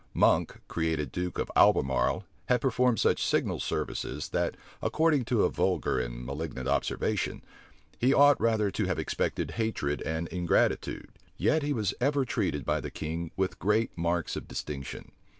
[0.15, 5.99] Monk, created duke of Albemarle, had performed such signal services, that, according to a vulgar
[5.99, 7.43] and malignant observation,
[7.99, 12.81] he ought rather to have expected hatred and ingratitude; yet was he ever treated by
[12.81, 15.11] the king with great marks of distinction.